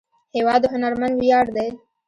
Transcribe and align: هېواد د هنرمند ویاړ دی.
هېواد 0.35 0.59
د 0.63 0.65
هنرمند 0.73 1.15
ویاړ 1.17 1.45
دی. 1.55 1.69